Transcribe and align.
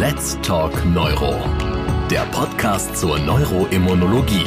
Let's 0.00 0.38
Talk 0.40 0.72
Neuro, 0.86 1.34
der 2.10 2.22
Podcast 2.32 2.96
zur 2.96 3.18
Neuroimmunologie. 3.18 4.46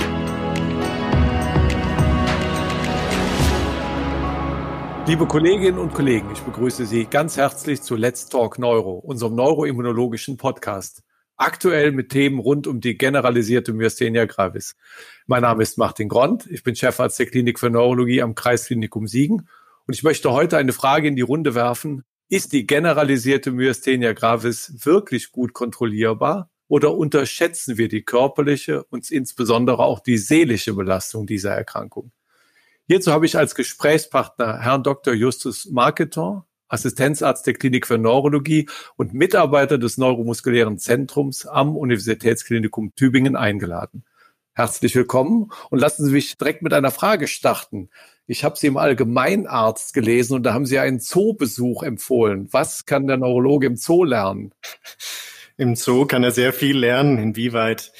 Liebe 5.06 5.28
Kolleginnen 5.28 5.78
und 5.78 5.94
Kollegen, 5.94 6.32
ich 6.34 6.40
begrüße 6.40 6.88
Sie 6.88 7.06
ganz 7.06 7.38
herzlich 7.38 7.84
zu 7.84 7.96
Let's 7.96 8.30
Talk 8.30 8.58
Neuro, 8.58 8.94
unserem 8.94 9.36
neuroimmunologischen 9.36 10.38
Podcast. 10.38 11.04
Aktuell 11.38 11.92
mit 11.92 12.10
Themen 12.10 12.40
rund 12.40 12.66
um 12.66 12.82
die 12.82 12.98
generalisierte 12.98 13.74
Myasthenia 13.74 14.26
gravis. 14.26 14.76
Mein 15.28 15.44
Name 15.44 15.62
ist 15.62 15.78
Martin 15.78 16.10
Grond, 16.10 16.48
ich 16.48 16.64
bin 16.64 16.76
Chefarzt 16.76 17.20
der 17.20 17.28
Klinik 17.28 17.60
für 17.60 17.70
Neurologie 17.70 18.24
am 18.24 18.34
Kreisklinikum 18.34 19.06
Siegen 19.06 19.48
und 19.86 19.94
ich 19.94 20.02
möchte 20.02 20.32
heute 20.32 20.58
eine 20.58 20.74
Frage 20.74 21.08
in 21.08 21.16
die 21.16 21.22
Runde 21.22 21.54
werfen. 21.54 22.04
Ist 22.34 22.52
die 22.52 22.66
generalisierte 22.66 23.52
Myasthenia 23.52 24.14
gravis 24.14 24.74
wirklich 24.86 25.32
gut 25.32 25.54
kontrollierbar 25.54 26.50
oder 26.68 26.96
unterschätzen 26.96 27.78
wir 27.78 27.90
die 27.90 28.02
körperliche 28.02 28.86
und 28.86 29.12
insbesondere 29.12 29.84
auch 29.84 30.00
die 30.00 30.18
seelische 30.18 30.74
Belastung 30.74 31.28
dieser 31.28 31.52
Erkrankung? 31.52 32.12
Hierzu 32.88 33.12
habe 33.12 33.28
ich 33.28 33.38
als 33.38 33.54
Gesprächspartner 33.54 34.62
Herrn 34.62 34.82
Dr. 34.82 35.14
Justus 35.14 35.70
Marketon, 35.70 36.42
Assistenzarzt 36.70 37.46
der 37.46 37.54
Klinik 37.54 37.86
für 37.86 38.00
Neurologie 38.00 38.68
und 38.96 39.14
Mitarbeiter 39.14 39.78
des 39.78 40.00
Neuromuskulären 40.00 40.80
Zentrums 40.80 41.46
am 41.46 41.78
Universitätsklinikum 41.78 42.96
Tübingen 42.96 43.36
eingeladen. 43.36 44.06
Herzlich 44.56 44.94
willkommen 44.94 45.52
und 45.72 45.80
lassen 45.80 46.06
Sie 46.06 46.12
mich 46.12 46.38
direkt 46.38 46.62
mit 46.62 46.74
einer 46.74 46.92
Frage 46.92 47.28
starten. 47.28 47.90
Ich 48.28 48.44
habe 48.44 48.56
Sie 48.56 48.68
im 48.68 48.78
Allgemeinarzt 48.78 49.96
gelesen 49.96 50.36
und 50.36 50.44
da 50.44 50.54
haben 50.54 50.68
Sie 50.68 50.78
einen 50.78 51.00
Zoobesuch 51.00 51.82
empfohlen. 51.82 52.50
Was 52.52 52.86
kann 52.86 53.08
der 53.08 53.18
Neurologe 53.18 53.66
im 53.66 53.78
Zoo 53.78 54.04
lernen? 54.04 54.54
Im 55.58 55.76
Zoo 55.76 56.06
kann 56.06 56.24
er 56.24 56.30
sehr 56.30 56.54
viel 56.54 56.78
lernen, 56.78 57.18
inwieweit 57.18 57.94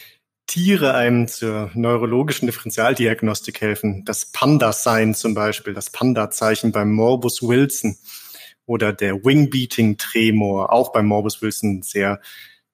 Tiere 0.46 0.94
einem 0.94 1.28
zur 1.28 1.72
neurologischen 1.74 2.46
Differentialdiagnostik 2.46 3.60
helfen. 3.60 4.06
Das 4.06 4.32
Panda-Sign 4.32 5.16
zum 5.16 5.34
Beispiel, 5.34 5.74
das 5.74 5.90
Panda-Zeichen 5.90 6.72
beim 6.72 6.92
Morbus 6.92 7.42
Wilson 7.42 7.98
oder 8.68 8.94
der 8.94 9.26
Wing-Beating-Tremor, 9.26 10.72
auch 10.72 10.92
beim 10.92 11.08
Morbus 11.08 11.42
Wilson 11.42 11.82
sehr 11.82 12.22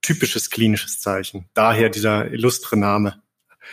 typisches 0.01 0.49
klinisches 0.49 0.99
Zeichen. 0.99 1.45
Daher 1.53 1.87
dieser 1.87 2.29
illustre 2.29 2.75
Name. 2.75 3.21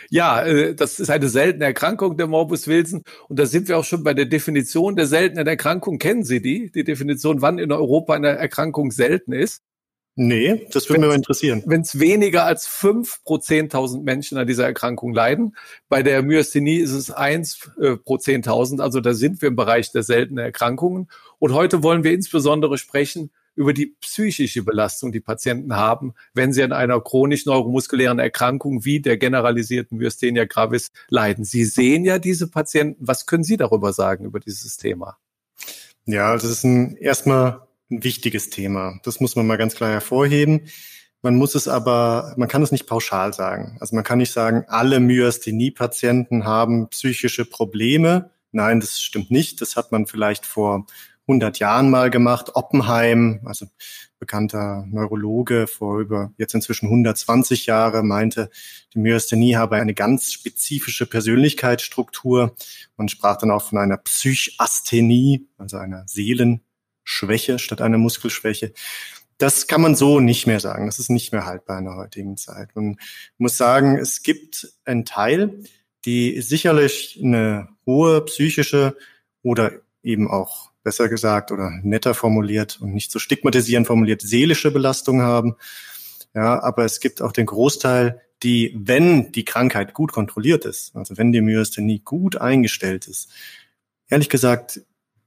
Ja, 0.09 0.43
äh, 0.43 0.75
das 0.75 0.99
ist 0.99 1.09
eine 1.09 1.29
seltene 1.29 1.65
Erkrankung 1.65 2.17
der 2.17 2.27
Morbus 2.27 2.67
Wilson. 2.67 3.03
Und 3.27 3.39
da 3.39 3.45
sind 3.45 3.67
wir 3.67 3.77
auch 3.77 3.83
schon 3.83 4.03
bei 4.03 4.13
der 4.13 4.25
Definition 4.25 4.95
der 4.95 5.07
seltenen 5.07 5.47
Erkrankung. 5.47 5.99
Kennen 5.99 6.23
Sie 6.23 6.41
die? 6.41 6.71
Die 6.71 6.83
Definition, 6.83 7.41
wann 7.41 7.59
in 7.59 7.71
Europa 7.71 8.13
eine 8.13 8.29
Erkrankung 8.29 8.91
selten 8.91 9.33
ist? 9.33 9.61
Nee, 10.19 10.65
das 10.71 10.89
würde 10.89 11.01
mich 11.01 11.09
mal 11.09 11.15
interessieren. 11.15 11.61
Wenn 11.67 11.81
es 11.81 11.99
weniger 11.99 12.43
als 12.43 12.65
fünf 12.65 13.23
pro 13.23 13.37
zehntausend 13.37 14.03
Menschen 14.03 14.39
an 14.39 14.47
dieser 14.47 14.65
Erkrankung 14.65 15.13
leiden. 15.13 15.55
Bei 15.89 16.01
der 16.01 16.23
Myasthenie 16.23 16.77
ist 16.77 16.93
es 16.93 17.11
eins 17.11 17.69
äh, 17.79 17.97
pro 17.97 18.17
zehntausend. 18.17 18.81
Also 18.81 18.99
da 18.99 19.13
sind 19.13 19.43
wir 19.43 19.49
im 19.49 19.55
Bereich 19.55 19.91
der 19.91 20.01
seltenen 20.01 20.43
Erkrankungen. 20.43 21.07
Und 21.37 21.53
heute 21.53 21.83
wollen 21.83 22.03
wir 22.03 22.13
insbesondere 22.13 22.79
sprechen 22.79 23.29
über 23.57 23.73
die 23.73 23.97
psychische 23.99 24.63
Belastung, 24.63 25.11
die 25.11 25.19
Patienten 25.19 25.75
haben, 25.75 26.13
wenn 26.33 26.53
sie 26.53 26.63
an 26.63 26.71
einer 26.71 27.01
chronisch 27.01 27.45
neuromuskulären 27.47 28.19
Erkrankung 28.19 28.85
wie 28.85 29.01
der 29.01 29.17
generalisierten 29.17 29.97
Myasthenia 29.97 30.45
gravis 30.45 30.91
leiden. 31.09 31.43
Sie 31.43 31.65
sehen 31.65 32.05
ja 32.05 32.19
diese 32.19 32.49
Patienten. 32.49 33.05
Was 33.05 33.25
können 33.25 33.43
Sie 33.43 33.57
darüber 33.57 33.93
sagen, 33.93 34.25
über 34.25 34.39
dieses 34.39 34.77
Thema? 34.77 35.17
Ja, 36.05 36.33
das 36.33 36.43
ist 36.43 36.63
ein, 36.63 36.95
erstmal 36.97 37.67
ein 37.89 38.03
wichtiges 38.03 38.51
Thema. 38.51 38.99
Das 39.03 39.19
muss 39.19 39.35
man 39.35 39.47
mal 39.47 39.57
ganz 39.57 39.75
klar 39.75 39.89
hervorheben. 39.89 40.67
Man 41.23 41.35
muss 41.35 41.55
es 41.55 41.67
aber, 41.67 42.35
man 42.37 42.47
kann 42.47 42.61
es 42.61 42.71
nicht 42.71 42.85
pauschal 42.85 43.33
sagen. 43.33 43.77
Also 43.79 43.95
man 43.95 44.03
kann 44.03 44.19
nicht 44.19 44.31
sagen, 44.31 44.65
alle 44.67 44.99
Myasthenie-Patienten 44.99 46.45
haben 46.45 46.89
psychische 46.89 47.43
Probleme. 47.43 48.29
Nein, 48.51 48.79
das 48.79 49.01
stimmt 49.01 49.31
nicht. 49.31 49.61
Das 49.61 49.75
hat 49.75 49.91
man 49.91 50.05
vielleicht 50.05 50.45
vor 50.45 50.85
100 51.27 51.59
Jahren 51.59 51.89
mal 51.89 52.09
gemacht. 52.09 52.55
Oppenheim, 52.55 53.41
also 53.45 53.67
bekannter 54.19 54.85
Neurologe 54.89 55.67
vor 55.67 55.99
über 55.99 56.33
jetzt 56.37 56.55
inzwischen 56.55 56.87
120 56.87 57.65
Jahre, 57.65 58.01
meinte, 58.03 58.49
die 58.93 58.99
Myasthenie 58.99 59.55
habe 59.55 59.75
eine 59.75 59.93
ganz 59.93 60.31
spezifische 60.31 61.05
Persönlichkeitsstruktur. 61.05 62.55
Man 62.95 63.09
sprach 63.09 63.37
dann 63.37 63.51
auch 63.51 63.69
von 63.69 63.77
einer 63.77 63.97
Psychasthenie, 63.97 65.47
also 65.57 65.77
einer 65.77 66.07
Seelenschwäche 66.07 67.59
statt 67.59 67.81
einer 67.81 67.97
Muskelschwäche. 67.97 68.73
Das 69.37 69.67
kann 69.67 69.81
man 69.81 69.95
so 69.95 70.19
nicht 70.19 70.47
mehr 70.47 70.59
sagen. 70.59 70.87
Das 70.87 70.97
ist 70.97 71.11
nicht 71.11 71.31
mehr 71.31 71.45
haltbar 71.45 71.77
in 71.77 71.85
der 71.85 71.95
heutigen 71.95 72.37
Zeit. 72.37 72.75
Man 72.75 72.97
muss 73.37 73.57
sagen, 73.57 73.97
es 73.97 74.23
gibt 74.23 74.73
einen 74.83 75.05
Teil, 75.05 75.63
die 76.05 76.41
sicherlich 76.41 77.19
eine 77.21 77.69
hohe 77.85 78.21
psychische 78.25 78.95
oder 79.43 79.73
eben 80.01 80.29
auch 80.29 80.71
besser 80.87 81.09
gesagt 81.09 81.51
oder 81.51 81.69
netter 81.83 82.13
formuliert 82.13 82.79
und 82.79 82.93
nicht 82.93 83.11
so 83.11 83.19
stigmatisierend 83.19 83.85
formuliert, 83.87 84.21
seelische 84.21 84.71
Belastung 84.71 85.21
haben. 85.21 85.57
Ja, 86.33 86.63
aber 86.63 86.85
es 86.85 87.01
gibt 87.01 87.21
auch 87.21 87.33
den 87.33 87.45
Großteil, 87.45 88.21
die, 88.41 88.73
wenn 88.73 89.33
die 89.33 89.43
Krankheit 89.43 89.93
gut 89.93 90.13
kontrolliert 90.13 90.63
ist, 90.63 90.95
also 90.95 91.17
wenn 91.17 91.33
die 91.33 91.41
Myasthenie 91.41 91.99
gut 91.99 92.37
eingestellt 92.37 93.05
ist, 93.05 93.29
ehrlich 94.07 94.29
gesagt, 94.29 94.79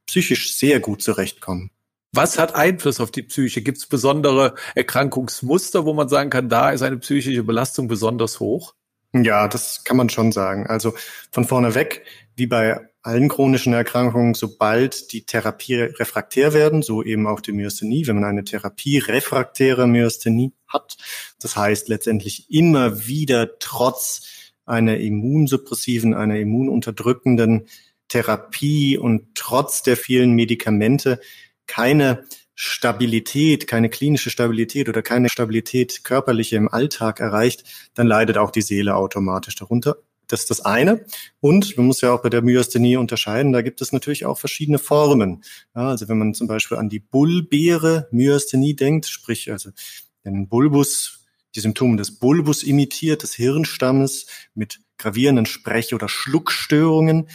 psychisch 0.06 0.54
sehr 0.56 0.80
gut 0.80 1.02
zurechtkommen. 1.02 1.70
Was 2.14 2.38
hat 2.38 2.54
Einfluss 2.54 2.98
auf 2.98 3.10
die 3.10 3.22
Psyche? 3.22 3.60
Gibt 3.60 3.76
es 3.76 3.86
besondere 3.86 4.54
Erkrankungsmuster, 4.74 5.84
wo 5.84 5.92
man 5.92 6.08
sagen 6.08 6.30
kann, 6.30 6.48
da 6.48 6.70
ist 6.70 6.80
eine 6.80 6.96
psychische 6.96 7.42
Belastung 7.42 7.86
besonders 7.86 8.40
hoch? 8.40 8.72
Ja, 9.12 9.46
das 9.46 9.84
kann 9.84 9.98
man 9.98 10.08
schon 10.08 10.32
sagen. 10.32 10.66
Also 10.66 10.94
von 11.30 11.44
vorne 11.44 11.74
weg, 11.74 12.06
wie 12.36 12.46
bei 12.46 12.89
allen 13.02 13.28
chronischen 13.28 13.72
Erkrankungen, 13.72 14.34
sobald 14.34 15.12
die 15.12 15.24
Therapie 15.24 15.74
refraktär 15.74 16.52
werden, 16.52 16.82
so 16.82 17.02
eben 17.02 17.26
auch 17.26 17.40
die 17.40 17.52
Myasthenie, 17.52 18.06
wenn 18.06 18.16
man 18.16 18.24
eine 18.24 18.44
Therapie 18.44 18.98
refraktäre 18.98 19.86
Myasthenie 19.86 20.52
hat, 20.68 20.96
das 21.40 21.56
heißt 21.56 21.88
letztendlich 21.88 22.50
immer 22.50 23.06
wieder 23.06 23.58
trotz 23.58 24.50
einer 24.66 24.98
immunsuppressiven, 24.98 26.14
einer 26.14 26.38
immununterdrückenden 26.38 27.66
Therapie 28.08 28.98
und 28.98 29.34
trotz 29.34 29.82
der 29.82 29.96
vielen 29.96 30.32
Medikamente 30.32 31.20
keine 31.66 32.24
Stabilität, 32.54 33.66
keine 33.66 33.88
klinische 33.88 34.28
Stabilität 34.28 34.88
oder 34.90 35.00
keine 35.00 35.30
Stabilität 35.30 36.04
körperliche 36.04 36.56
im 36.56 36.68
Alltag 36.68 37.18
erreicht, 37.20 37.64
dann 37.94 38.06
leidet 38.06 38.36
auch 38.36 38.50
die 38.50 38.60
Seele 38.60 38.96
automatisch 38.96 39.54
darunter. 39.54 39.96
Das 40.32 40.40
ist 40.40 40.50
das 40.50 40.60
eine. 40.60 41.04
Und 41.40 41.76
man 41.76 41.86
muss 41.86 42.00
ja 42.00 42.12
auch 42.12 42.22
bei 42.22 42.28
der 42.30 42.42
Myasthenie 42.42 42.96
unterscheiden, 42.96 43.52
da 43.52 43.62
gibt 43.62 43.80
es 43.80 43.92
natürlich 43.92 44.26
auch 44.26 44.38
verschiedene 44.38 44.78
Formen. 44.78 45.42
Ja, 45.74 45.88
also 45.88 46.08
wenn 46.08 46.18
man 46.18 46.34
zum 46.34 46.46
Beispiel 46.46 46.76
an 46.76 46.88
die 46.88 47.00
Bullbeere 47.00 48.08
Myasthenie 48.12 48.74
denkt, 48.74 49.06
sprich 49.06 49.50
also 49.50 49.70
den 50.24 50.48
Bulbus, 50.48 51.26
die 51.54 51.60
Symptome 51.60 51.96
des 51.96 52.18
Bulbus 52.18 52.62
imitiert, 52.62 53.22
des 53.22 53.34
Hirnstammes 53.34 54.26
mit 54.54 54.80
gravierenden 54.98 55.46
Sprech- 55.46 55.94
oder 55.94 56.08
Schluckstörungen, 56.08 57.28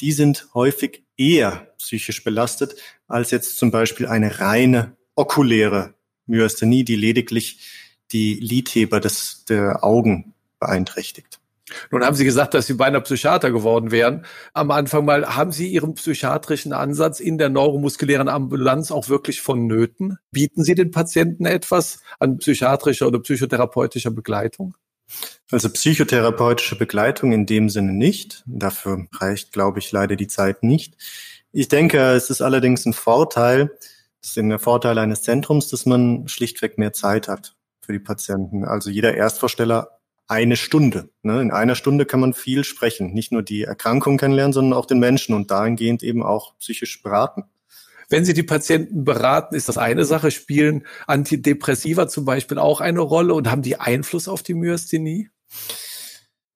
die 0.00 0.12
sind 0.12 0.48
häufig 0.52 1.04
eher 1.16 1.72
psychisch 1.78 2.24
belastet 2.24 2.76
als 3.06 3.30
jetzt 3.30 3.58
zum 3.58 3.70
Beispiel 3.70 4.06
eine 4.06 4.40
reine 4.40 4.96
okuläre 5.14 5.94
Myasthenie, 6.26 6.84
die 6.84 6.96
lediglich 6.96 7.60
die 8.10 8.34
Lidheber 8.34 9.00
des, 9.00 9.44
der 9.48 9.84
Augen 9.84 10.34
beeinträchtigt. 10.58 11.41
Nun 11.90 12.04
haben 12.04 12.16
Sie 12.16 12.24
gesagt, 12.24 12.54
dass 12.54 12.66
Sie 12.66 12.74
beinahe 12.74 13.00
Psychiater 13.00 13.50
geworden 13.50 13.90
wären. 13.90 14.24
Am 14.54 14.70
Anfang 14.70 15.04
mal, 15.04 15.36
haben 15.36 15.52
Sie 15.52 15.68
Ihren 15.68 15.94
psychiatrischen 15.94 16.72
Ansatz 16.72 17.20
in 17.20 17.38
der 17.38 17.48
neuromuskulären 17.48 18.28
Ambulanz 18.28 18.90
auch 18.90 19.08
wirklich 19.08 19.40
vonnöten? 19.40 20.18
Bieten 20.30 20.64
Sie 20.64 20.74
den 20.74 20.90
Patienten 20.90 21.46
etwas 21.46 22.00
an 22.18 22.38
psychiatrischer 22.38 23.06
oder 23.06 23.20
psychotherapeutischer 23.20 24.10
Begleitung? 24.10 24.76
Also 25.50 25.68
psychotherapeutische 25.68 26.76
Begleitung 26.76 27.32
in 27.32 27.46
dem 27.46 27.68
Sinne 27.68 27.92
nicht. 27.92 28.42
Dafür 28.46 29.06
reicht, 29.12 29.52
glaube 29.52 29.78
ich, 29.78 29.92
leider 29.92 30.16
die 30.16 30.28
Zeit 30.28 30.62
nicht. 30.62 30.96
Ich 31.52 31.68
denke, 31.68 31.98
es 32.12 32.30
ist 32.30 32.40
allerdings 32.40 32.86
ein 32.86 32.94
Vorteil, 32.94 33.70
das 34.22 34.30
ist 34.30 34.36
eben 34.38 34.48
der 34.48 34.58
Vorteil 34.58 34.98
eines 34.98 35.22
Zentrums, 35.22 35.68
dass 35.68 35.84
man 35.84 36.28
schlichtweg 36.28 36.78
mehr 36.78 36.92
Zeit 36.92 37.28
hat 37.28 37.56
für 37.80 37.92
die 37.92 37.98
Patienten. 37.98 38.64
Also 38.64 38.88
jeder 38.88 39.14
Erstvorsteller 39.14 39.98
eine 40.28 40.56
Stunde. 40.56 41.10
Ne? 41.22 41.40
In 41.40 41.50
einer 41.50 41.74
Stunde 41.74 42.06
kann 42.06 42.20
man 42.20 42.32
viel 42.32 42.64
sprechen, 42.64 43.12
nicht 43.12 43.32
nur 43.32 43.42
die 43.42 43.62
Erkrankung 43.62 44.16
kennenlernen, 44.16 44.52
sondern 44.52 44.78
auch 44.78 44.86
den 44.86 44.98
Menschen 44.98 45.34
und 45.34 45.50
dahingehend 45.50 46.02
eben 46.02 46.22
auch 46.22 46.56
psychisch 46.58 47.02
beraten. 47.02 47.44
Wenn 48.08 48.24
Sie 48.24 48.34
die 48.34 48.42
Patienten 48.42 49.04
beraten, 49.04 49.54
ist 49.54 49.68
das 49.68 49.78
eine 49.78 50.04
Sache. 50.04 50.30
Spielen 50.30 50.86
Antidepressiva 51.06 52.08
zum 52.08 52.26
Beispiel 52.26 52.58
auch 52.58 52.80
eine 52.82 53.00
Rolle 53.00 53.32
und 53.32 53.50
haben 53.50 53.62
die 53.62 53.80
Einfluss 53.80 54.28
auf 54.28 54.42
die 54.42 54.54
Myasthenie? 54.54 55.30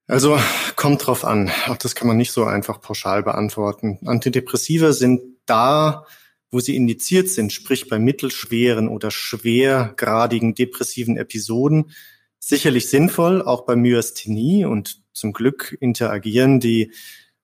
Also 0.06 0.38
kommt 0.76 1.06
drauf 1.06 1.24
an. 1.24 1.50
Auch 1.66 1.78
das 1.78 1.94
kann 1.94 2.08
man 2.08 2.16
nicht 2.16 2.32
so 2.32 2.44
einfach 2.44 2.80
pauschal 2.80 3.22
beantworten. 3.22 3.98
Antidepressiva 4.04 4.92
sind 4.92 5.22
da, 5.46 6.04
wo 6.50 6.60
sie 6.60 6.76
indiziert 6.76 7.28
sind, 7.28 7.52
sprich 7.52 7.88
bei 7.88 7.98
mittelschweren 7.98 8.88
oder 8.88 9.10
schwergradigen 9.10 10.54
depressiven 10.54 11.16
Episoden, 11.16 11.90
sicherlich 12.38 12.88
sinnvoll, 12.88 13.42
auch 13.42 13.66
bei 13.66 13.76
Myasthenie 13.76 14.64
und 14.64 15.02
zum 15.12 15.32
Glück 15.32 15.76
interagieren 15.80 16.60
die 16.60 16.92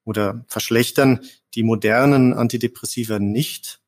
oder 0.04 0.44
verschlechtern 0.48 1.20
die 1.54 1.62
modernen 1.62 2.34
Antidepressiva 2.34 3.18
nicht, 3.18 3.80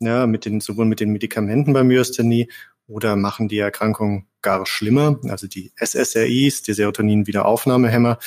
ja, 0.00 0.26
mit 0.26 0.44
den, 0.44 0.60
sowohl 0.60 0.86
mit 0.86 1.00
den 1.00 1.10
Medikamenten 1.10 1.72
bei 1.72 1.84
Myasthenie 1.84 2.50
oder 2.86 3.16
machen 3.16 3.48
die 3.48 3.58
Erkrankung 3.58 4.26
gar 4.42 4.66
schlimmer. 4.66 5.20
Also 5.28 5.46
die 5.46 5.72
SSRIs, 5.76 6.62
die 6.62 6.74
Serotonin-Wiederaufnahmehämmer, 6.74 8.18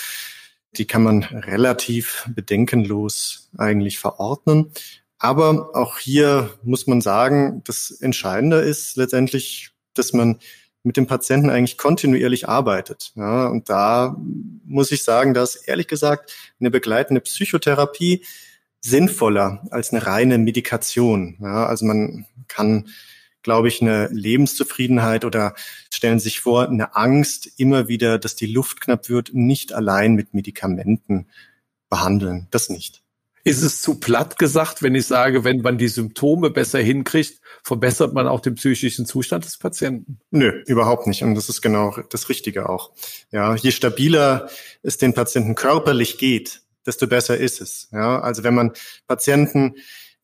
die 0.78 0.88
kann 0.88 1.04
man 1.04 1.24
relativ 1.24 2.28
bedenkenlos 2.34 3.50
eigentlich 3.58 4.00
verordnen. 4.00 4.72
Aber 5.18 5.76
auch 5.76 5.98
hier 5.98 6.58
muss 6.64 6.88
man 6.88 7.02
sagen, 7.02 7.62
das 7.66 7.92
Entscheidende 7.92 8.58
ist 8.58 8.98
letztendlich, 8.98 9.72
dass 9.94 10.14
man 10.14 10.40
mit 10.86 10.98
dem 10.98 11.08
Patienten 11.08 11.50
eigentlich 11.50 11.78
kontinuierlich 11.78 12.48
arbeitet. 12.48 13.12
Ja, 13.16 13.48
und 13.48 13.70
da 13.70 14.16
muss 14.66 14.92
ich 14.92 15.04
sagen, 15.04 15.34
dass 15.34 15.56
ehrlich 15.56 15.88
gesagt 15.88 16.34
eine 16.60 16.72
begleitende 16.72 17.22
Psychotherapie 17.22 18.24
sinnvoller 18.82 19.66
als 19.72 19.92
eine 19.92 20.06
reine 20.06 20.38
Medikation. 20.38 21.38
Ja, 21.42 21.66
also 21.66 21.86
man 21.86 22.28
kann, 22.48 22.88
glaube 23.42 23.68
ich, 23.68 23.82
eine 23.82 24.08
Lebenszufriedenheit 24.10 25.26
oder 25.26 25.56
stellen 25.90 26.20
sich 26.20 26.40
vor, 26.40 26.70
eine 26.70 26.96
Angst 26.96 27.50
immer 27.58 27.88
wieder, 27.88 28.20
dass 28.20 28.36
die 28.36 28.46
Luft 28.46 28.82
knapp 28.82 29.10
wird, 29.10 29.34
nicht 29.34 29.74
allein 29.74 30.14
mit 30.14 30.36
Medikamenten 30.36 31.28
behandeln. 31.90 32.48
Das 32.52 32.70
nicht. 32.70 33.05
Ist 33.47 33.62
es 33.62 33.80
zu 33.83 34.00
platt 34.00 34.39
gesagt, 34.39 34.81
wenn 34.81 34.95
ich 34.95 35.06
sage, 35.06 35.44
wenn 35.44 35.62
man 35.62 35.77
die 35.77 35.88
Symptome 35.88 36.50
besser 36.50 36.80
hinkriegt, 36.80 37.42
verbessert 37.62 38.12
man 38.12 38.27
auch 38.27 38.39
den 38.39 38.56
psychischen 38.56 39.06
Zustand 39.06 39.45
des 39.45 39.59
Patienten? 39.59 40.19
Nö, 40.31 40.63
überhaupt 40.65 41.06
nicht. 41.06 41.21
Und 41.21 41.36
das 41.36 41.47
ist 41.47 41.62
genau 41.62 41.95
das 42.09 42.27
Richtige 42.27 42.68
auch. 42.68 42.89
Ja, 43.31 43.53
je 43.53 43.69
stabiler 43.69 44.50
es 44.81 44.97
den 44.97 45.13
Patienten 45.13 45.53
körperlich 45.53 46.18
geht, 46.18 46.63
desto 46.88 47.06
besser 47.06 47.38
ist 47.38 47.62
es. 47.62 47.88
Ja, 47.92 48.19
also 48.19 48.44
wenn 48.44 48.56
man 48.56 48.74
Patienten 49.07 49.75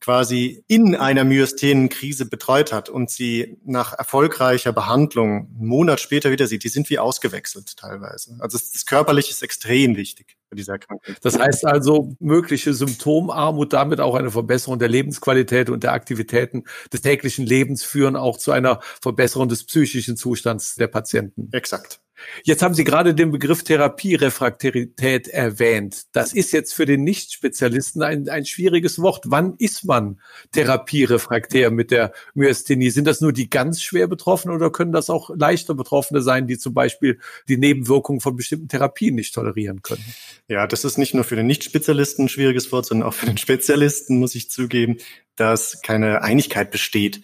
quasi 0.02 0.64
in 0.66 0.96
einer 0.96 1.24
Myasthenenkrise 1.24 2.26
betreut 2.26 2.72
hat 2.72 2.88
und 2.88 3.08
sie 3.08 3.56
nach 3.64 3.96
erfolgreicher 3.96 4.72
Behandlung 4.72 5.48
einen 5.56 5.66
Monat 5.66 6.00
später 6.00 6.32
wieder 6.32 6.48
sieht, 6.48 6.64
die 6.64 6.68
sind 6.68 6.90
wie 6.90 6.98
ausgewechselt 6.98 7.76
teilweise. 7.76 8.36
Also 8.40 8.58
das 8.58 8.84
Körperliche 8.84 9.30
ist 9.30 9.42
extrem 9.42 9.96
wichtig 9.96 10.36
bei 10.50 10.56
dieser 10.56 10.72
Erkrankung. 10.72 11.14
Das 11.22 11.38
heißt 11.38 11.64
also, 11.64 12.16
mögliche 12.18 12.74
Symptomarmut, 12.74 13.72
damit 13.72 14.00
auch 14.00 14.16
eine 14.16 14.32
Verbesserung 14.32 14.80
der 14.80 14.88
Lebensqualität 14.88 15.70
und 15.70 15.84
der 15.84 15.92
Aktivitäten 15.92 16.64
des 16.92 17.00
täglichen 17.02 17.46
Lebens 17.46 17.84
führen 17.84 18.16
auch 18.16 18.38
zu 18.38 18.50
einer 18.50 18.80
Verbesserung 19.00 19.48
des 19.48 19.64
psychischen 19.64 20.16
Zustands 20.16 20.74
der 20.74 20.88
Patienten. 20.88 21.48
Exakt. 21.52 22.00
Jetzt 22.44 22.62
haben 22.62 22.74
Sie 22.74 22.84
gerade 22.84 23.14
den 23.14 23.30
Begriff 23.30 23.62
Therapierefraktarität 23.62 25.28
erwähnt. 25.28 26.04
Das 26.12 26.32
ist 26.32 26.52
jetzt 26.52 26.74
für 26.74 26.86
den 26.86 27.04
Nicht-Spezialisten 27.04 28.02
ein, 28.02 28.28
ein 28.28 28.44
schwieriges 28.44 29.00
Wort. 29.00 29.24
Wann 29.28 29.54
ist 29.58 29.84
man 29.84 30.20
therapierefraktär 30.52 31.70
mit 31.70 31.90
der 31.90 32.12
Myasthenie? 32.34 32.90
Sind 32.90 33.06
das 33.06 33.20
nur 33.20 33.32
die 33.32 33.50
ganz 33.50 33.82
schwer 33.82 34.08
Betroffenen 34.08 34.56
oder 34.56 34.70
können 34.70 34.92
das 34.92 35.10
auch 35.10 35.30
leichter 35.34 35.74
Betroffene 35.74 36.22
sein, 36.22 36.46
die 36.46 36.58
zum 36.58 36.74
Beispiel 36.74 37.18
die 37.48 37.56
Nebenwirkungen 37.56 38.20
von 38.20 38.36
bestimmten 38.36 38.68
Therapien 38.68 39.14
nicht 39.14 39.34
tolerieren 39.34 39.82
können? 39.82 40.04
Ja, 40.48 40.66
das 40.66 40.84
ist 40.84 40.98
nicht 40.98 41.14
nur 41.14 41.24
für 41.24 41.36
den 41.36 41.46
Nicht-Spezialisten 41.46 42.24
ein 42.24 42.28
schwieriges 42.28 42.72
Wort, 42.72 42.86
sondern 42.86 43.08
auch 43.08 43.14
für 43.14 43.26
den 43.26 43.38
Spezialisten 43.38 44.18
muss 44.18 44.34
ich 44.34 44.50
zugeben, 44.50 44.98
dass 45.36 45.80
keine 45.82 46.22
Einigkeit 46.22 46.70
besteht, 46.70 47.22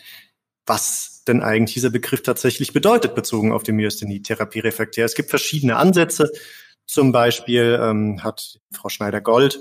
was 0.66 1.17
denn 1.28 1.42
eigentlich 1.42 1.74
dieser 1.74 1.90
Begriff 1.90 2.22
tatsächlich 2.22 2.72
bedeutet, 2.72 3.14
bezogen 3.14 3.52
auf 3.52 3.62
die 3.62 3.72
Myasthenie-Therapie 3.72 4.60
refraktär. 4.60 5.04
Es 5.04 5.14
gibt 5.14 5.30
verschiedene 5.30 5.76
Ansätze. 5.76 6.32
Zum 6.86 7.12
Beispiel 7.12 7.78
ähm, 7.80 8.24
hat 8.24 8.60
Frau 8.72 8.88
Schneider-Gold 8.88 9.60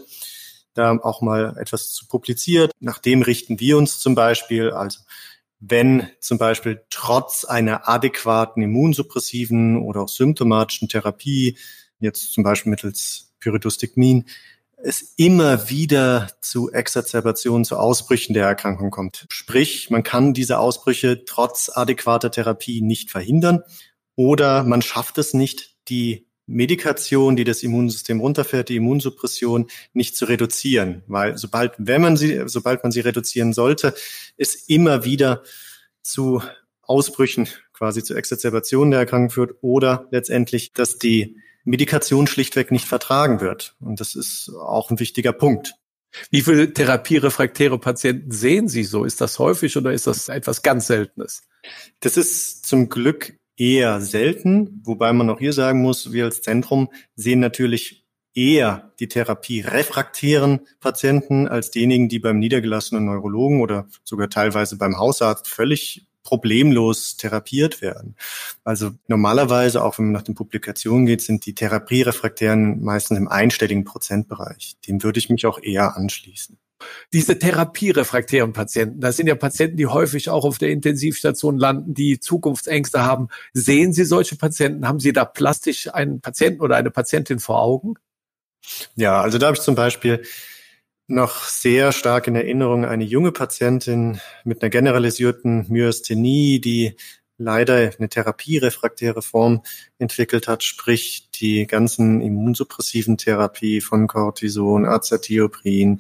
da 0.77 0.97
auch 0.97 1.21
mal 1.21 1.57
etwas 1.59 1.91
zu 1.91 2.07
publiziert. 2.07 2.71
Nach 2.79 2.99
dem 2.99 3.21
richten 3.21 3.59
wir 3.59 3.77
uns 3.77 3.99
zum 3.99 4.15
Beispiel, 4.15 4.71
also 4.71 4.99
wenn 5.59 6.07
zum 6.19 6.37
Beispiel 6.37 6.83
trotz 6.89 7.43
einer 7.45 7.89
adäquaten 7.89 8.61
immunsuppressiven 8.61 9.77
oder 9.77 10.01
auch 10.01 10.09
symptomatischen 10.09 10.87
Therapie, 10.87 11.57
jetzt 11.99 12.31
zum 12.31 12.43
Beispiel 12.43 12.69
mittels 12.69 13.33
Pyridostigmin, 13.39 14.25
es 14.77 15.13
immer 15.17 15.69
wieder 15.69 16.29
zu 16.41 16.71
Exacerbationen, 16.71 17.65
zu 17.65 17.77
Ausbrüchen 17.77 18.33
der 18.33 18.45
Erkrankung 18.45 18.91
kommt. 18.91 19.25
Sprich, 19.29 19.89
man 19.89 20.03
kann 20.03 20.33
diese 20.33 20.59
Ausbrüche 20.59 21.25
trotz 21.25 21.71
adäquater 21.73 22.31
Therapie 22.31 22.81
nicht 22.81 23.09
verhindern 23.09 23.63
oder 24.15 24.63
man 24.63 24.81
schafft 24.81 25.17
es 25.17 25.33
nicht, 25.33 25.75
die 25.89 26.27
Medikation, 26.45 27.35
die 27.35 27.43
das 27.43 27.61
Immunsystem 27.61 28.21
runterfährt, 28.21 28.69
die 28.69 28.77
Immunsuppression 28.77 29.67
nicht 29.93 30.15
zu 30.15 30.25
reduzieren, 30.25 31.03
weil 31.07 31.37
sobald, 31.37 31.73
wenn 31.77 32.01
man 32.01 32.15
sie, 32.15 32.43
sobald 32.45 32.83
man 32.83 32.91
sie 32.91 33.01
reduzieren 33.01 33.51
sollte, 33.51 33.93
es 34.37 34.55
immer 34.55 35.03
wieder 35.03 35.43
zu 36.01 36.41
Ausbrüchen, 36.81 37.49
quasi 37.73 38.01
zu 38.01 38.15
Exacerbationen 38.15 38.91
der 38.91 39.01
Erkrankung 39.01 39.29
führt 39.29 39.55
oder 39.61 40.07
letztendlich, 40.11 40.71
dass 40.71 40.97
die 40.97 41.37
Medikation 41.67 42.27
schlichtweg 42.27 42.71
nicht 42.71 42.85
vertragen 42.85 43.41
wird. 43.41 43.75
Und 43.79 43.99
das 43.99 44.15
ist 44.15 44.49
auch 44.49 44.89
ein 44.89 44.99
wichtiger 44.99 45.33
Punkt. 45.33 45.73
Wie 46.31 46.41
viele 46.41 46.73
therapierefraktäre 46.73 47.77
Patienten 47.77 48.31
sehen 48.31 48.69
Sie 48.69 48.83
so? 48.83 49.03
Ist 49.03 49.21
das 49.21 49.37
häufig 49.39 49.75
oder 49.77 49.91
ist 49.91 50.07
das 50.07 50.29
etwas 50.29 50.61
ganz 50.61 50.87
Seltenes? 50.87 51.43
Das 51.99 52.17
ist 52.17 52.65
zum 52.65 52.89
Glück 52.89 53.37
eher 53.57 53.99
selten, 54.01 54.81
wobei 54.83 55.11
man 55.13 55.29
auch 55.29 55.39
hier 55.39 55.53
sagen 55.53 55.81
muss, 55.81 56.13
wir 56.13 56.25
als 56.25 56.41
Zentrum 56.41 56.89
sehen 57.15 57.39
natürlich 57.39 58.05
eher 58.33 58.93
die 58.99 59.07
Therapie 59.07 59.61
refraktären 59.61 60.61
Patienten 60.79 61.47
als 61.47 61.71
diejenigen, 61.71 62.07
die 62.07 62.19
beim 62.19 62.39
niedergelassenen 62.39 63.05
Neurologen 63.05 63.61
oder 63.61 63.87
sogar 64.03 64.29
teilweise 64.29 64.77
beim 64.77 64.97
Hausarzt 64.97 65.47
völlig 65.47 66.06
problemlos 66.27 67.15
therapiert 67.15 67.81
werden. 67.81 68.17
Also 68.65 68.91
normalerweise, 69.07 69.81
auch 69.81 69.97
wenn 69.97 70.07
man 70.07 70.11
nach 70.11 70.23
den 70.23 70.35
Publikationen 70.35 71.05
geht, 71.05 71.21
sind 71.21 71.45
die 71.45 71.55
Therapierefraktären 71.55 72.83
meistens 72.83 73.17
im 73.17 73.29
einstelligen 73.29 73.85
Prozentbereich. 73.85 74.75
Dem 74.85 75.03
würde 75.03 75.19
ich 75.19 75.29
mich 75.29 75.45
auch 75.45 75.63
eher 75.63 75.95
anschließen. 75.95 76.57
Diese 77.13 77.39
therapierefraktären 77.39 78.51
Patienten, 78.51 78.99
das 78.99 79.15
sind 79.15 79.27
ja 79.27 79.35
Patienten, 79.35 79.77
die 79.77 79.87
häufig 79.87 80.29
auch 80.29 80.43
auf 80.43 80.57
der 80.57 80.69
Intensivstation 80.69 81.57
landen, 81.57 81.93
die 81.93 82.19
Zukunftsängste 82.19 83.05
haben. 83.05 83.29
Sehen 83.53 83.93
Sie 83.93 84.03
solche 84.03 84.35
Patienten? 84.35 84.85
Haben 84.85 84.99
Sie 84.99 85.13
da 85.13 85.23
plastisch 85.23 85.91
einen 85.93 86.19
Patienten 86.19 86.59
oder 86.59 86.75
eine 86.75 86.91
Patientin 86.91 87.39
vor 87.39 87.61
Augen? 87.61 87.93
Ja, 88.97 89.21
also 89.21 89.37
da 89.37 89.47
habe 89.47 89.55
ich 89.55 89.63
zum 89.63 89.75
Beispiel 89.75 90.23
noch 91.07 91.43
sehr 91.43 91.93
stark 91.93 92.27
in 92.27 92.35
Erinnerung 92.35 92.85
eine 92.85 93.05
junge 93.05 93.31
Patientin 93.31 94.19
mit 94.43 94.61
einer 94.61 94.69
generalisierten 94.69 95.65
Myasthenie, 95.69 96.59
die 96.59 96.95
leider 97.37 97.91
eine 97.97 98.09
therapierefraktäre 98.09 99.21
Form 99.21 99.63
entwickelt 99.99 100.47
hat, 100.47 100.63
sprich 100.63 101.29
die 101.31 101.65
ganzen 101.65 102.19
immunsuppressiven 102.19 103.17
Therapie 103.17 103.79
von 103.79 104.07
Cortison, 104.07 104.85
Azathioprin, 104.85 105.99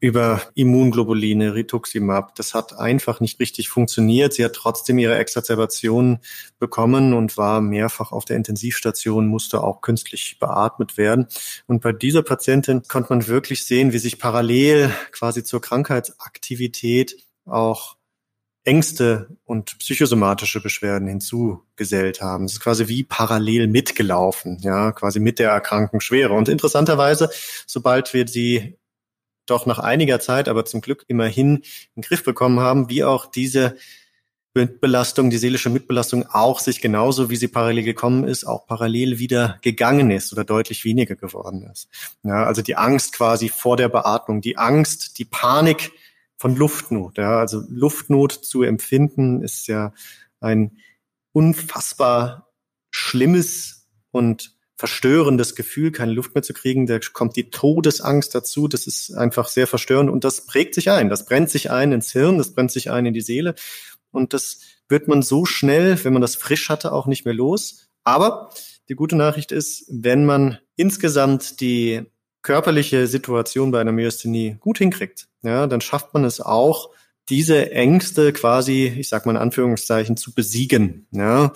über 0.00 0.42
Immunglobuline, 0.54 1.54
Rituximab. 1.54 2.34
Das 2.34 2.54
hat 2.54 2.78
einfach 2.78 3.20
nicht 3.20 3.40
richtig 3.40 3.68
funktioniert. 3.68 4.34
Sie 4.34 4.44
hat 4.44 4.52
trotzdem 4.52 4.98
ihre 4.98 5.16
Exacerbation 5.16 6.18
bekommen 6.58 7.14
und 7.14 7.36
war 7.36 7.60
mehrfach 7.60 8.12
auf 8.12 8.24
der 8.24 8.36
Intensivstation, 8.36 9.26
musste 9.26 9.62
auch 9.62 9.80
künstlich 9.80 10.38
beatmet 10.38 10.96
werden. 10.96 11.26
Und 11.66 11.82
bei 11.82 11.92
dieser 11.92 12.22
Patientin 12.22 12.82
konnte 12.82 13.12
man 13.12 13.26
wirklich 13.26 13.64
sehen, 13.64 13.92
wie 13.92 13.98
sich 13.98 14.18
parallel 14.18 14.90
quasi 15.12 15.44
zur 15.44 15.60
Krankheitsaktivität 15.60 17.16
auch 17.46 17.96
Ängste 18.66 19.28
und 19.44 19.78
psychosomatische 19.78 20.60
Beschwerden 20.60 21.06
hinzugesellt 21.06 22.20
haben. 22.20 22.46
Es 22.46 22.54
ist 22.54 22.60
quasi 22.60 22.88
wie 22.88 23.04
parallel 23.04 23.68
mitgelaufen, 23.68 24.58
ja, 24.60 24.90
quasi 24.90 25.20
mit 25.20 25.38
der 25.38 25.50
Erkrankungsschwere. 25.50 26.32
Und 26.32 26.48
interessanterweise, 26.48 27.30
sobald 27.66 28.12
wir 28.12 28.26
sie 28.26 28.76
doch 29.46 29.66
nach 29.66 29.78
einiger 29.78 30.20
Zeit, 30.20 30.48
aber 30.48 30.64
zum 30.64 30.80
Glück 30.80 31.04
immerhin 31.08 31.56
in 31.56 31.62
den 31.96 32.02
Griff 32.02 32.24
bekommen 32.24 32.60
haben, 32.60 32.88
wie 32.90 33.04
auch 33.04 33.26
diese 33.26 33.76
Mitbelastung, 34.54 35.28
die 35.28 35.36
seelische 35.36 35.68
Mitbelastung 35.68 36.26
auch 36.30 36.60
sich 36.60 36.80
genauso, 36.80 37.28
wie 37.28 37.36
sie 37.36 37.48
parallel 37.48 37.84
gekommen 37.84 38.24
ist, 38.24 38.44
auch 38.44 38.66
parallel 38.66 39.18
wieder 39.18 39.58
gegangen 39.60 40.10
ist 40.10 40.32
oder 40.32 40.44
deutlich 40.44 40.84
weniger 40.84 41.14
geworden 41.14 41.68
ist. 41.70 41.88
Ja, 42.22 42.44
also 42.44 42.62
die 42.62 42.76
Angst 42.76 43.12
quasi 43.12 43.50
vor 43.50 43.76
der 43.76 43.90
Beatmung, 43.90 44.40
die 44.40 44.56
Angst, 44.56 45.18
die 45.18 45.26
Panik 45.26 45.92
von 46.38 46.56
Luftnot. 46.56 47.18
Ja, 47.18 47.38
also 47.38 47.62
Luftnot 47.68 48.32
zu 48.32 48.62
empfinden 48.62 49.42
ist 49.42 49.68
ja 49.68 49.92
ein 50.40 50.78
unfassbar 51.32 52.50
schlimmes 52.90 53.86
und 54.10 54.55
verstörendes 54.76 55.54
Gefühl, 55.54 55.90
keine 55.90 56.12
Luft 56.12 56.34
mehr 56.34 56.42
zu 56.42 56.52
kriegen. 56.52 56.86
Da 56.86 56.98
kommt 57.12 57.36
die 57.36 57.50
Todesangst 57.50 58.34
dazu. 58.34 58.68
Das 58.68 58.86
ist 58.86 59.14
einfach 59.14 59.48
sehr 59.48 59.66
verstörend 59.66 60.10
und 60.10 60.24
das 60.24 60.46
prägt 60.46 60.74
sich 60.74 60.90
ein. 60.90 61.08
Das 61.08 61.24
brennt 61.24 61.50
sich 61.50 61.70
ein 61.70 61.92
ins 61.92 62.12
Hirn, 62.12 62.38
das 62.38 62.52
brennt 62.52 62.70
sich 62.70 62.90
ein 62.90 63.06
in 63.06 63.14
die 63.14 63.22
Seele. 63.22 63.54
Und 64.10 64.34
das 64.34 64.60
wird 64.88 65.08
man 65.08 65.22
so 65.22 65.46
schnell, 65.46 66.02
wenn 66.04 66.12
man 66.12 66.22
das 66.22 66.36
frisch 66.36 66.68
hatte, 66.68 66.92
auch 66.92 67.06
nicht 67.06 67.24
mehr 67.24 67.34
los. 67.34 67.88
Aber 68.04 68.50
die 68.88 68.94
gute 68.94 69.16
Nachricht 69.16 69.50
ist, 69.50 69.86
wenn 69.88 70.26
man 70.26 70.58
insgesamt 70.76 71.60
die 71.60 72.02
körperliche 72.42 73.06
Situation 73.06 73.72
bei 73.72 73.80
einer 73.80 73.92
Myasthenie 73.92 74.56
gut 74.60 74.78
hinkriegt, 74.78 75.26
ja, 75.42 75.66
dann 75.66 75.80
schafft 75.80 76.14
man 76.14 76.24
es 76.24 76.40
auch, 76.40 76.90
diese 77.28 77.72
Ängste 77.72 78.32
quasi, 78.32 78.86
ich 78.96 79.08
sag 79.08 79.26
mal 79.26 79.32
in 79.32 79.38
Anführungszeichen, 79.38 80.16
zu 80.16 80.32
besiegen, 80.32 81.08
ja, 81.10 81.52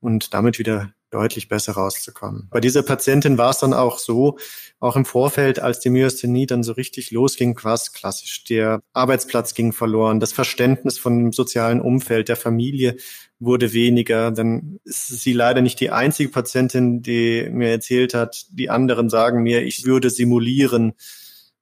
und 0.00 0.34
damit 0.34 0.58
wieder 0.58 0.92
deutlich 1.14 1.48
besser 1.48 1.72
rauszukommen. 1.74 2.48
Bei 2.50 2.60
dieser 2.60 2.82
Patientin 2.82 3.38
war 3.38 3.50
es 3.50 3.58
dann 3.58 3.72
auch 3.72 3.98
so, 3.98 4.36
auch 4.80 4.96
im 4.96 5.04
Vorfeld, 5.04 5.60
als 5.60 5.80
die 5.80 5.90
Myasthenie 5.90 6.46
dann 6.46 6.62
so 6.62 6.72
richtig 6.72 7.10
losging, 7.10 7.58
es 7.64 7.92
klassisch. 7.92 8.44
Der 8.44 8.80
Arbeitsplatz 8.92 9.54
ging 9.54 9.72
verloren, 9.72 10.20
das 10.20 10.32
Verständnis 10.32 10.98
von 10.98 11.18
dem 11.18 11.32
sozialen 11.32 11.80
Umfeld, 11.80 12.28
der 12.28 12.36
Familie 12.36 12.96
wurde 13.38 13.72
weniger. 13.72 14.30
Dann 14.32 14.80
ist 14.84 15.06
sie 15.06 15.32
leider 15.32 15.62
nicht 15.62 15.80
die 15.80 15.90
einzige 15.90 16.30
Patientin, 16.30 17.02
die 17.02 17.48
mir 17.50 17.70
erzählt 17.70 18.12
hat, 18.12 18.46
die 18.50 18.68
anderen 18.68 19.08
sagen 19.08 19.42
mir, 19.42 19.62
ich 19.62 19.84
würde 19.84 20.10
simulieren, 20.10 20.94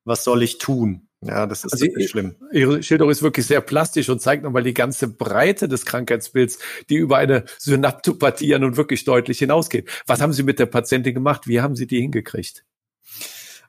was 0.05 0.25
soll 0.25 0.43
ich 0.43 0.59
tun? 0.59 1.09
Ja, 1.25 1.47
das 1.47 1.64
ist 1.64 1.73
also 1.73 1.87
wirklich 1.87 2.11
schlimm. 2.11 2.35
Ihre 2.52 2.83
Schilderung 2.83 3.12
ist 3.12 3.23
wirklich 3.23 3.47
sehr 3.47 3.61
plastisch 3.61 4.09
und 4.09 4.21
zeigt 4.21 4.43
nochmal 4.43 4.64
die 4.64 4.75
ganze 4.75 5.07
Breite 5.07 5.69
des 5.69 5.87
Krankheitsbilds, 5.87 6.59
die 6.91 6.97
über 6.97 7.17
eine 7.17 7.45
Synaptopathie 7.59 8.49
ja 8.49 8.59
nun 8.59 8.76
wirklich 8.76 9.05
deutlich 9.05 9.38
hinausgeht. 9.38 9.88
Was 10.07 10.21
haben 10.21 10.33
Sie 10.33 10.43
mit 10.43 10.59
der 10.59 10.67
Patientin 10.67 11.14
gemacht? 11.14 11.47
Wie 11.47 11.61
haben 11.61 11.76
Sie 11.76 11.87
die 11.87 12.00
hingekriegt? 12.00 12.64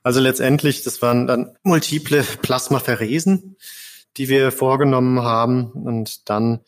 Also 0.02 0.20
letztendlich, 0.20 0.82
das 0.82 1.00
waren 1.00 1.28
dann 1.28 1.56
multiple 1.62 2.24
Plasmapheresen, 2.42 3.56
die 4.16 4.28
wir 4.28 4.50
vorgenommen 4.50 5.22
haben 5.22 5.70
und 5.70 6.28
dann 6.28 6.60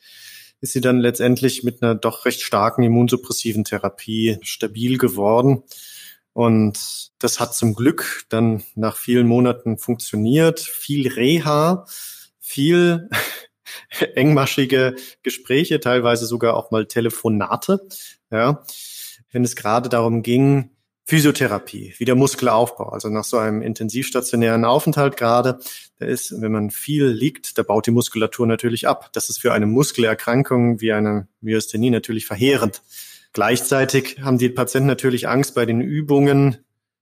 ist 0.61 0.73
sie 0.73 0.81
dann 0.81 0.99
letztendlich 0.99 1.63
mit 1.65 1.83
einer 1.83 1.95
doch 1.95 2.25
recht 2.25 2.41
starken 2.41 2.83
immunsuppressiven 2.83 3.65
Therapie 3.65 4.39
stabil 4.43 4.99
geworden. 4.99 5.65
Und 6.37 7.13
das 7.19 7.41
hat 7.41 7.55
zum 7.55 7.73
Glück 7.73 8.27
dann 8.29 8.63
nach 8.75 8.99
vielen 8.99 9.27
Monaten 9.27 9.79
funktioniert. 9.79 10.61
Viel 10.61 11.09
Reha, 11.09 11.87
viel 12.39 13.09
engmaschige 14.15 14.97
Gespräche, 15.23 15.81
teilweise 15.81 16.27
sogar 16.27 16.55
auch 16.55 16.71
mal 16.71 16.85
Telefonate. 16.85 17.89
Ja, 18.31 18.63
wenn 19.33 19.45
es 19.45 19.57
gerade 19.57 19.89
darum 19.89 20.23
ging, 20.23 20.73
Physiotherapie, 21.05 21.95
wieder 21.97 22.15
Muskelaufbau, 22.15 22.91
also 22.91 23.09
nach 23.09 23.25
so 23.25 23.39
einem 23.39 23.63
intensivstationären 23.63 24.67
Aufenthalt 24.67 25.17
gerade, 25.17 25.59
da 25.99 26.05
ist, 26.05 26.39
wenn 26.43 26.53
man 26.53 26.71
viel 26.71 27.07
liegt, 27.07 27.57
da 27.57 27.63
baut 27.63 27.87
die 27.87 27.93
Muskulatur 27.93 28.47
natürlich 28.47 28.87
ab. 28.87 29.09
Das 29.15 29.31
ist 29.31 29.39
für 29.39 29.55
eine 29.55 29.65
Muskelerkrankung 29.65 30.83
wie 30.83 30.93
eine 30.93 31.29
Myasthenie 31.41 31.89
natürlich 31.89 32.27
verheerend. 32.27 32.83
Gleichzeitig 33.37 34.23
haben 34.23 34.39
die 34.39 34.49
Patienten 34.49 34.87
natürlich 34.87 35.29
Angst 35.29 35.55
bei 35.55 35.67
den 35.67 35.83
Übungen, 35.83 36.57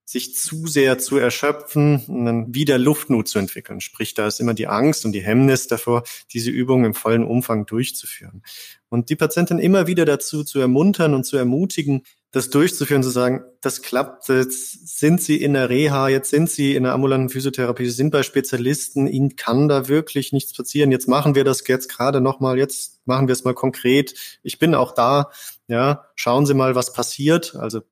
sich 0.04 0.34
zu 0.34 0.66
sehr 0.66 0.98
zu 0.98 1.16
erschöpfen 1.16 2.04
und 2.08 2.24
dann 2.24 2.52
wieder 2.52 2.76
Luftnot 2.76 3.28
zu 3.28 3.38
entwickeln. 3.38 3.80
Sprich, 3.80 4.14
da 4.14 4.26
ist 4.26 4.40
immer 4.40 4.52
die 4.52 4.66
Angst 4.66 5.04
und 5.04 5.12
die 5.12 5.22
Hemmnis 5.22 5.68
davor, 5.68 6.02
diese 6.32 6.50
Übungen 6.50 6.86
im 6.86 6.94
vollen 6.94 7.22
Umfang 7.22 7.66
durchzuführen. 7.66 8.42
Und 8.88 9.10
die 9.10 9.14
Patienten 9.14 9.60
immer 9.60 9.86
wieder 9.86 10.04
dazu 10.04 10.42
zu 10.42 10.58
ermuntern 10.58 11.14
und 11.14 11.22
zu 11.22 11.36
ermutigen, 11.36 12.02
das 12.34 12.50
durchzuführen, 12.50 13.04
zu 13.04 13.10
sagen, 13.10 13.44
das 13.60 13.80
klappt, 13.80 14.28
jetzt 14.28 14.98
sind 14.98 15.22
Sie 15.22 15.36
in 15.40 15.54
der 15.54 15.70
Reha, 15.70 16.08
jetzt 16.08 16.30
sind 16.30 16.50
Sie 16.50 16.74
in 16.74 16.82
der 16.82 16.92
ambulanten 16.92 17.28
Physiotherapie, 17.28 17.84
Sie 17.84 17.92
sind 17.92 18.10
bei 18.10 18.24
Spezialisten, 18.24 19.06
Ihnen 19.06 19.36
kann 19.36 19.68
da 19.68 19.86
wirklich 19.86 20.32
nichts 20.32 20.52
passieren. 20.52 20.90
Jetzt 20.90 21.06
machen 21.06 21.36
wir 21.36 21.44
das 21.44 21.64
jetzt 21.68 21.88
gerade 21.88 22.20
nochmal, 22.20 22.58
jetzt 22.58 22.98
machen 23.06 23.28
wir 23.28 23.34
es 23.34 23.44
mal 23.44 23.54
konkret. 23.54 24.14
Ich 24.42 24.58
bin 24.58 24.74
auch 24.74 24.90
da, 24.90 25.30
ja, 25.68 26.06
schauen 26.16 26.44
Sie 26.44 26.54
mal, 26.54 26.74
was 26.74 26.92
passiert. 26.92 27.54
Also 27.54 27.82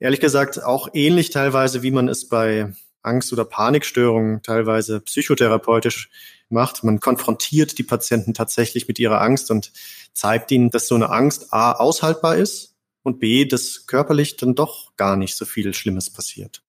ehrlich 0.00 0.18
gesagt 0.18 0.64
auch 0.64 0.88
ähnlich 0.92 1.30
teilweise, 1.30 1.84
wie 1.84 1.92
man 1.92 2.08
es 2.08 2.28
bei 2.28 2.72
Angst- 3.02 3.32
oder 3.32 3.44
Panikstörungen 3.44 4.42
teilweise 4.42 4.98
psychotherapeutisch 5.02 6.10
macht. 6.48 6.82
Man 6.82 6.98
konfrontiert 6.98 7.78
die 7.78 7.84
Patienten 7.84 8.34
tatsächlich 8.34 8.88
mit 8.88 8.98
ihrer 8.98 9.20
Angst 9.20 9.52
und 9.52 9.70
zeigt 10.12 10.50
ihnen, 10.50 10.70
dass 10.70 10.88
so 10.88 10.96
eine 10.96 11.10
Angst 11.10 11.52
A 11.52 11.72
aushaltbar 11.72 12.34
ist 12.36 12.73
und 13.04 13.20
B, 13.20 13.44
dass 13.44 13.86
körperlich 13.86 14.36
dann 14.36 14.56
doch 14.56 14.96
gar 14.96 15.16
nicht 15.16 15.36
so 15.36 15.44
viel 15.44 15.72
Schlimmes 15.74 16.10
passiert. 16.10 16.62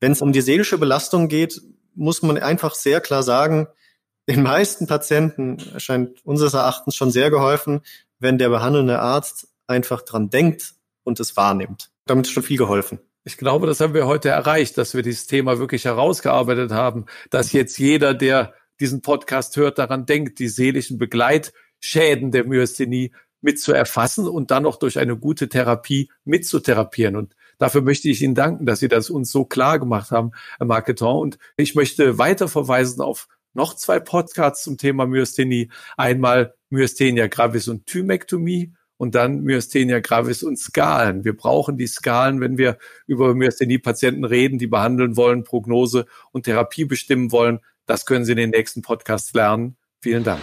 Wenn 0.00 0.12
es 0.12 0.22
um 0.22 0.32
die 0.32 0.40
seelische 0.40 0.78
Belastung 0.78 1.28
geht, 1.28 1.60
muss 1.94 2.22
man 2.22 2.38
einfach 2.38 2.74
sehr 2.74 3.00
klar 3.00 3.22
sagen, 3.22 3.68
den 4.28 4.42
meisten 4.42 4.86
Patienten 4.86 5.58
erscheint 5.72 6.24
unseres 6.24 6.54
Erachtens 6.54 6.96
schon 6.96 7.10
sehr 7.10 7.30
geholfen, 7.30 7.82
wenn 8.18 8.38
der 8.38 8.48
behandelnde 8.48 8.98
Arzt 9.00 9.48
einfach 9.66 10.02
dran 10.02 10.30
denkt 10.30 10.74
und 11.04 11.20
es 11.20 11.36
wahrnimmt. 11.36 11.90
Damit 12.06 12.26
ist 12.26 12.32
schon 12.32 12.42
viel 12.42 12.58
geholfen. 12.58 13.00
Ich 13.24 13.36
glaube, 13.36 13.66
das 13.66 13.80
haben 13.80 13.94
wir 13.94 14.06
heute 14.06 14.30
erreicht, 14.30 14.78
dass 14.78 14.94
wir 14.94 15.02
dieses 15.02 15.26
Thema 15.26 15.58
wirklich 15.58 15.84
herausgearbeitet 15.84 16.72
haben, 16.72 17.06
dass 17.30 17.52
jetzt 17.52 17.78
jeder, 17.78 18.14
der 18.14 18.54
diesen 18.80 19.02
Podcast 19.02 19.56
hört, 19.56 19.78
daran 19.78 20.06
denkt, 20.06 20.38
die 20.38 20.48
seelischen 20.48 20.98
Begleitschäden 20.98 22.30
der 22.30 22.44
Myasthenie 22.44 23.12
mit 23.42 23.60
zu 23.60 23.72
erfassen 23.72 24.26
und 24.26 24.50
dann 24.50 24.62
noch 24.62 24.76
durch 24.76 24.98
eine 24.98 25.16
gute 25.16 25.48
Therapie 25.48 26.10
mitzutherapieren. 26.24 27.16
Und 27.16 27.36
dafür 27.58 27.82
möchte 27.82 28.08
ich 28.08 28.22
Ihnen 28.22 28.34
danken, 28.34 28.64
dass 28.64 28.80
Sie 28.80 28.88
das 28.88 29.10
uns 29.10 29.30
so 29.30 29.44
klar 29.44 29.78
gemacht 29.78 30.10
haben, 30.10 30.30
Herr 30.58 30.66
Marketon. 30.66 31.20
Und 31.20 31.38
ich 31.56 31.74
möchte 31.74 32.18
weiter 32.18 32.48
verweisen 32.48 33.02
auf 33.02 33.28
noch 33.54 33.74
zwei 33.74 34.00
Podcasts 34.00 34.64
zum 34.64 34.78
Thema 34.78 35.06
Myasthenie. 35.06 35.70
Einmal 35.96 36.54
Myasthenia 36.70 37.26
gravis 37.26 37.68
und 37.68 37.86
Thymektomie 37.86 38.72
und 38.96 39.14
dann 39.14 39.42
Myasthenia 39.42 40.00
gravis 40.00 40.42
und 40.42 40.58
Skalen. 40.58 41.24
Wir 41.24 41.36
brauchen 41.36 41.76
die 41.76 41.88
Skalen, 41.88 42.40
wenn 42.40 42.56
wir 42.56 42.78
über 43.06 43.34
Myasthenie-Patienten 43.34 44.24
reden, 44.24 44.58
die 44.58 44.68
behandeln 44.68 45.16
wollen, 45.16 45.44
Prognose 45.44 46.06
und 46.30 46.44
Therapie 46.44 46.84
bestimmen 46.84 47.32
wollen. 47.32 47.58
Das 47.86 48.06
können 48.06 48.24
Sie 48.24 48.32
in 48.32 48.38
den 48.38 48.50
nächsten 48.50 48.80
Podcasts 48.80 49.34
lernen. 49.34 49.76
Vielen 50.00 50.24
Dank. 50.24 50.40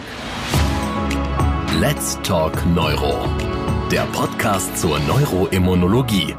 Let's 1.80 2.18
Talk 2.22 2.52
Neuro. 2.74 3.26
Der 3.90 4.02
Podcast 4.12 4.76
zur 4.76 5.00
Neuroimmunologie 5.00 6.36